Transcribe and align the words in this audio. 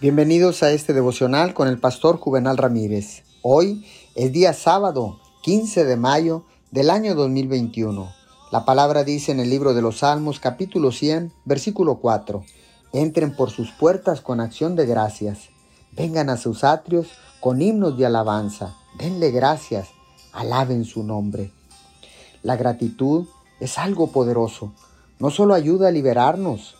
Bienvenidos 0.00 0.62
a 0.62 0.70
este 0.70 0.92
devocional 0.92 1.54
con 1.54 1.66
el 1.66 1.80
pastor 1.80 2.18
Juvenal 2.18 2.56
Ramírez. 2.56 3.24
Hoy 3.42 3.84
es 4.14 4.30
día 4.30 4.52
sábado, 4.52 5.18
15 5.42 5.84
de 5.84 5.96
mayo 5.96 6.44
del 6.70 6.90
año 6.90 7.16
2021. 7.16 8.08
La 8.52 8.64
palabra 8.64 9.02
dice 9.02 9.32
en 9.32 9.40
el 9.40 9.50
libro 9.50 9.74
de 9.74 9.82
los 9.82 9.98
Salmos 9.98 10.38
capítulo 10.38 10.92
100, 10.92 11.32
versículo 11.44 11.96
4. 11.96 12.44
Entren 12.92 13.34
por 13.34 13.50
sus 13.50 13.72
puertas 13.72 14.20
con 14.20 14.38
acción 14.38 14.76
de 14.76 14.86
gracias. 14.86 15.48
Vengan 15.96 16.30
a 16.30 16.36
sus 16.36 16.62
atrios 16.62 17.08
con 17.40 17.60
himnos 17.60 17.98
de 17.98 18.06
alabanza. 18.06 18.76
Denle 19.00 19.32
gracias. 19.32 19.88
Alaben 20.32 20.84
su 20.84 21.02
nombre. 21.02 21.50
La 22.44 22.54
gratitud 22.54 23.26
es 23.58 23.78
algo 23.78 24.12
poderoso. 24.12 24.72
No 25.18 25.30
solo 25.30 25.54
ayuda 25.54 25.88
a 25.88 25.90
liberarnos, 25.90 26.76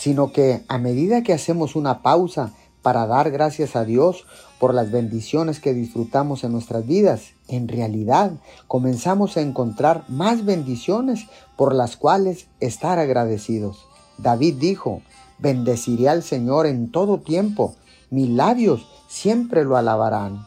sino 0.00 0.32
que 0.32 0.64
a 0.66 0.78
medida 0.78 1.22
que 1.22 1.34
hacemos 1.34 1.76
una 1.76 2.00
pausa 2.00 2.54
para 2.80 3.06
dar 3.06 3.30
gracias 3.30 3.76
a 3.76 3.84
Dios 3.84 4.24
por 4.58 4.72
las 4.72 4.90
bendiciones 4.90 5.60
que 5.60 5.74
disfrutamos 5.74 6.42
en 6.42 6.52
nuestras 6.52 6.86
vidas, 6.86 7.34
en 7.48 7.68
realidad 7.68 8.32
comenzamos 8.66 9.36
a 9.36 9.42
encontrar 9.42 10.04
más 10.08 10.46
bendiciones 10.46 11.26
por 11.54 11.74
las 11.74 11.98
cuales 11.98 12.46
estar 12.60 12.98
agradecidos. 12.98 13.86
David 14.16 14.54
dijo, 14.58 15.02
bendeciré 15.38 16.08
al 16.08 16.22
Señor 16.22 16.64
en 16.64 16.90
todo 16.90 17.20
tiempo, 17.20 17.74
mis 18.08 18.30
labios 18.30 18.86
siempre 19.06 19.64
lo 19.64 19.76
alabarán. 19.76 20.46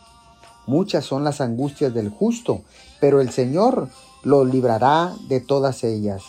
Muchas 0.66 1.06
son 1.06 1.24
las 1.24 1.42
angustias 1.42 1.94
del 1.94 2.10
justo, 2.10 2.64
pero 3.00 3.22
el 3.22 3.30
Señor 3.30 3.90
lo 4.24 4.46
librará 4.46 5.14
de 5.28 5.42
todas 5.42 5.84
ellas. 5.84 6.24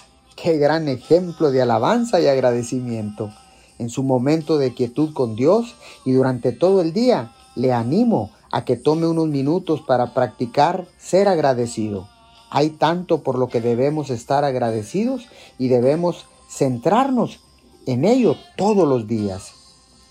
Qué 0.44 0.58
gran 0.58 0.88
ejemplo 0.88 1.50
de 1.50 1.62
alabanza 1.62 2.20
y 2.20 2.26
agradecimiento. 2.26 3.32
En 3.78 3.88
su 3.88 4.02
momento 4.02 4.58
de 4.58 4.74
quietud 4.74 5.14
con 5.14 5.36
Dios 5.36 5.74
y 6.04 6.12
durante 6.12 6.52
todo 6.52 6.82
el 6.82 6.92
día, 6.92 7.32
le 7.54 7.72
animo 7.72 8.30
a 8.52 8.66
que 8.66 8.76
tome 8.76 9.06
unos 9.06 9.26
minutos 9.28 9.80
para 9.80 10.12
practicar 10.12 10.86
ser 10.98 11.28
agradecido. 11.28 12.10
Hay 12.50 12.68
tanto 12.68 13.22
por 13.22 13.38
lo 13.38 13.48
que 13.48 13.62
debemos 13.62 14.10
estar 14.10 14.44
agradecidos 14.44 15.26
y 15.58 15.68
debemos 15.68 16.26
centrarnos 16.50 17.40
en 17.86 18.04
ello 18.04 18.36
todos 18.58 18.86
los 18.86 19.06
días. 19.06 19.52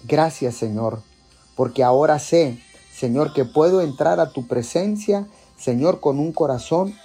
Gracias 0.04 0.56
Señor, 0.56 1.04
porque 1.56 1.84
ahora 1.84 2.18
sé, 2.18 2.58
Señor, 2.92 3.34
que 3.34 3.46
puedo 3.46 3.82
entrar 3.82 4.20
a 4.20 4.32
tu 4.32 4.48
presencia, 4.48 5.28
Señor, 5.60 6.00
con 6.00 6.18
un 6.18 6.34
corazón 6.34 6.96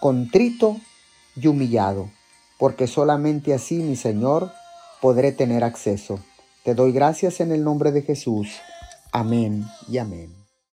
contrito 0.00 0.76
y 1.34 1.48
humillado 1.48 2.08
porque 2.58 2.86
solamente 2.86 3.54
así, 3.54 3.76
mi 3.76 3.96
Señor, 3.96 4.50
podré 5.00 5.32
tener 5.32 5.64
acceso. 5.64 6.20
Te 6.64 6.74
doy 6.74 6.92
gracias 6.92 7.40
en 7.40 7.52
el 7.52 7.64
nombre 7.64 7.92
de 7.92 8.02
Jesús. 8.02 8.48
Amén 9.12 9.64
y 9.88 9.98
amén. 9.98 10.47